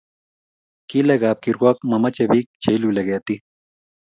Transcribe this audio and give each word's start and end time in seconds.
kile 0.89 1.15
kap 1.21 1.37
kirwak 1.43 1.77
mamache 1.89 2.25
pik 2.31 2.47
che 2.61 2.69
ilule 2.75 3.01
ketit 3.07 3.41